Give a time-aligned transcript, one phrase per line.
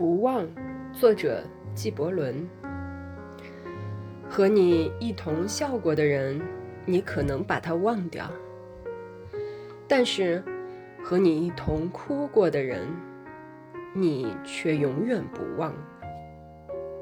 [0.00, 0.48] 不忘
[0.94, 2.48] 作者纪伯伦。
[4.30, 6.40] 和你一同笑过的人
[6.86, 8.26] 你可能把他忘掉。
[9.86, 10.42] 但是
[11.04, 12.88] 和你一同哭过的人
[13.94, 15.74] 你却永远不忘。